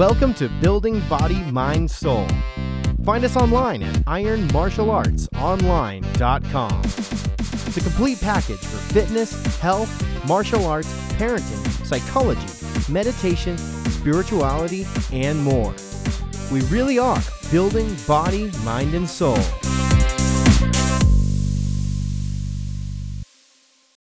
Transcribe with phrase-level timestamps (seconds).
[0.00, 2.26] Welcome to Building Body, Mind, Soul.
[3.04, 6.82] Find us online at ironmartialartsonline.com.
[7.74, 12.46] The complete package for fitness, health, martial arts, parenting, psychology,
[12.90, 15.74] meditation, spirituality, and more.
[16.50, 17.20] We really are
[17.52, 19.36] building body, mind, and soul.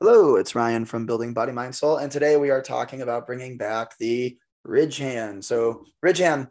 [0.00, 3.56] Hello, it's Ryan from Building Body, Mind, Soul, and today we are talking about bringing
[3.56, 4.36] back the
[4.68, 5.44] ridge hand.
[5.44, 6.48] So, ridge hand,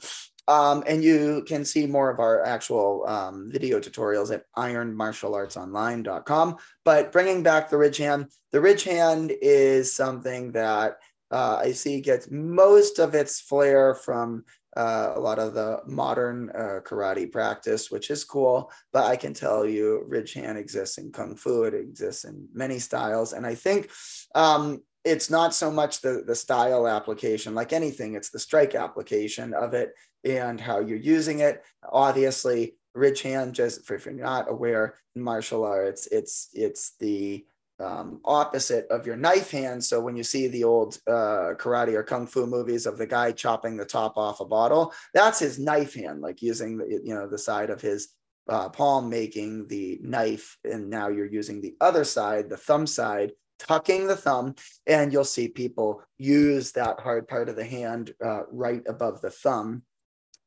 [0.47, 6.57] um, and you can see more of our actual um, video tutorials at ironmartialartsonline.com.
[6.85, 10.97] But bringing back the ridge hand, the ridge hand is something that
[11.31, 14.45] uh, I see gets most of its flair from
[14.77, 18.71] uh, a lot of the modern uh, karate practice, which is cool.
[18.93, 21.63] But I can tell you, ridge hand exists in kung fu.
[21.63, 23.89] It exists in many styles, and I think
[24.35, 28.15] um, it's not so much the the style application, like anything.
[28.15, 29.93] It's the strike application of it
[30.23, 31.63] and how you're using it.
[31.89, 33.55] Obviously, ridge hand.
[33.55, 37.45] Just if you're not aware, in martial arts, it's it's the
[37.79, 39.83] um, opposite of your knife hand.
[39.83, 43.31] So when you see the old uh, karate or kung fu movies of the guy
[43.31, 47.27] chopping the top off a bottle, that's his knife hand, like using the, you know
[47.27, 48.09] the side of his
[48.49, 53.31] uh, palm making the knife, and now you're using the other side, the thumb side,
[53.59, 54.55] tucking the thumb,
[54.85, 59.31] and you'll see people use that hard part of the hand uh, right above the
[59.31, 59.83] thumb,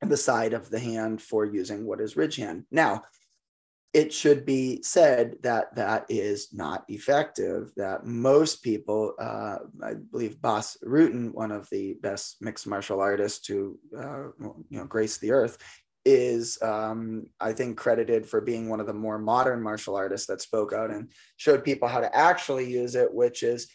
[0.00, 2.64] the side of the hand for using what is ridge hand.
[2.70, 3.02] Now
[3.92, 7.72] it should be said that that is not effective.
[7.76, 13.40] That most people, uh, I believe, Bas Rutten, one of the best mixed martial artists
[13.48, 15.58] to uh, you know grace the earth,
[16.04, 20.40] is um, I think credited for being one of the more modern martial artists that
[20.40, 23.68] spoke out and showed people how to actually use it, which is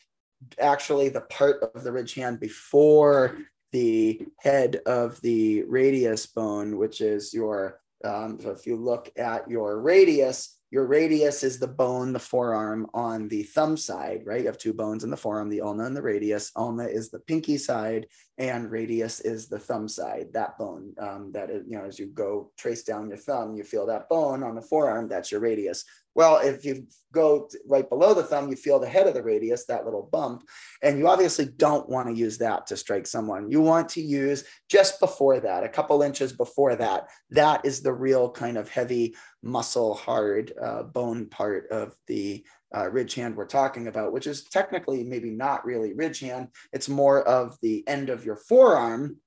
[0.60, 3.38] actually the part of the ridge hand before
[3.72, 9.50] the head of the radius bone, which is your um, so if you look at
[9.50, 14.42] your radius, your radius is the bone, the forearm on the thumb side, right?
[14.42, 16.52] You have two bones in the forearm, the ulna and the radius.
[16.58, 20.34] Ulna is the pinky side, and radius is the thumb side.
[20.34, 23.64] That bone, um, that is, you know, as you go trace down your thumb, you
[23.64, 25.08] feel that bone on the forearm.
[25.08, 25.86] That's your radius.
[26.16, 29.66] Well, if you go right below the thumb, you feel the head of the radius,
[29.66, 30.44] that little bump.
[30.82, 33.52] And you obviously don't want to use that to strike someone.
[33.52, 37.10] You want to use just before that, a couple inches before that.
[37.32, 42.46] That is the real kind of heavy muscle, hard uh, bone part of the
[42.76, 46.48] uh, ridge hand we're talking about, which is technically maybe not really ridge hand.
[46.72, 49.18] It's more of the end of your forearm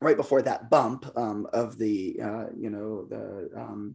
[0.00, 3.94] right before that bump um, of the, uh, you know, the, um,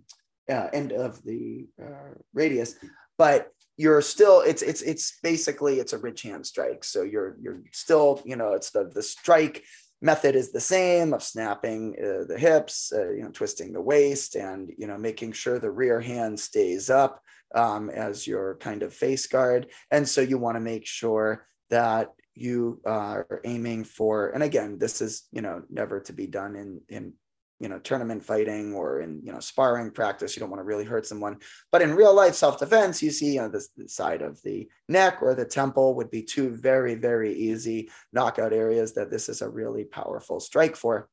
[0.50, 2.76] uh, end of the uh, radius,
[3.18, 6.84] but you're still it's it's it's basically it's a ridge hand strike.
[6.84, 9.64] So you're you're still you know it's the the strike
[10.02, 14.36] method is the same of snapping uh, the hips, uh, you know, twisting the waist,
[14.36, 17.22] and you know making sure the rear hand stays up
[17.56, 19.68] um, as your kind of face guard.
[19.90, 25.02] And so you want to make sure that you are aiming for and again this
[25.02, 27.14] is you know never to be done in in
[27.62, 30.84] you know tournament fighting or in you know sparring practice you don't want to really
[30.84, 31.38] hurt someone.
[31.72, 35.36] But in real life self-defense you see you know the side of the neck or
[35.36, 39.84] the temple would be two very very easy knockout areas that this is a really
[39.84, 41.08] powerful strike for.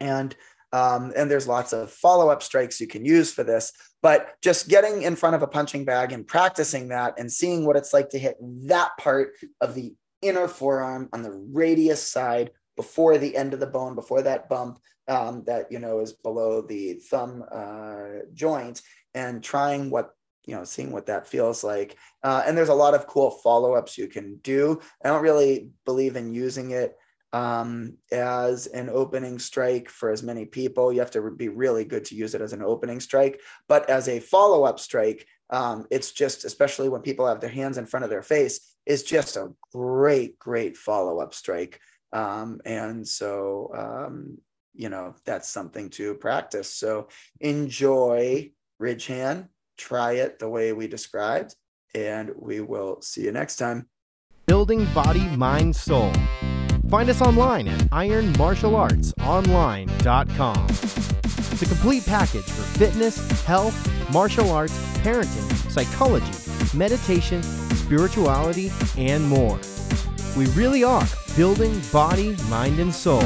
[0.00, 0.36] And
[0.72, 3.72] um, and there's lots of follow-up strikes you can use for this
[4.02, 7.76] but just getting in front of a punching bag and practicing that and seeing what
[7.76, 8.36] it's like to hit
[8.66, 9.32] that part
[9.62, 14.22] of the inner forearm on the radius side before the end of the bone, before
[14.22, 18.82] that bump um, that you know is below the thumb uh, joint,
[19.14, 20.10] and trying what
[20.46, 21.96] you know, seeing what that feels like.
[22.22, 24.80] Uh, and there's a lot of cool follow-ups you can do.
[25.02, 26.96] I don't really believe in using it
[27.32, 30.92] um, as an opening strike for as many people.
[30.92, 34.08] You have to be really good to use it as an opening strike, but as
[34.08, 38.10] a follow-up strike, um, it's just, especially when people have their hands in front of
[38.10, 41.80] their face, is just a great, great follow-up strike.
[42.14, 44.38] Um, and so, um,
[44.72, 46.72] you know, that's something to practice.
[46.72, 47.08] So
[47.40, 51.56] enjoy Ridge Hand, try it the way we described,
[51.94, 53.88] and we will see you next time.
[54.46, 56.12] Building Body, Mind, Soul.
[56.88, 60.66] Find us online at ironmartialartsonline.com.
[61.58, 66.30] The complete package for fitness, health, martial arts, parenting, psychology,
[66.76, 69.58] meditation, spirituality, and more.
[70.36, 71.06] We really are
[71.36, 73.22] building body, mind, and soul.